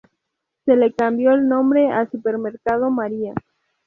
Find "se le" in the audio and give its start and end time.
0.65-0.93